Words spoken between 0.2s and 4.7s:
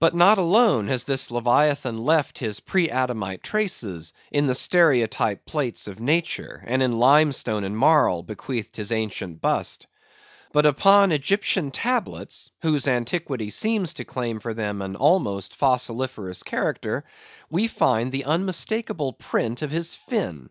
alone has this Leviathan left his pre adamite traces in the